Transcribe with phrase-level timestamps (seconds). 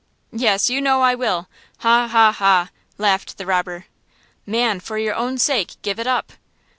[0.33, 3.85] "Yes, you know I will–ha–ha–ha!" laughed the robber.
[4.47, 6.31] "Man, for your own sake give it up!"